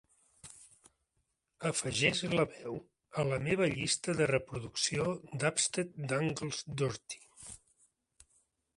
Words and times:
afegeix 1.71 2.21
la 2.31 2.45
veu 2.55 2.79
a 3.23 3.27
la 3.33 3.39
meva 3.49 3.69
llista 3.75 4.17
de 4.23 4.31
reproducció 4.33 5.07
"Dubstep 5.45 5.95
Dangles 6.15 6.67
Dirty". 6.83 7.25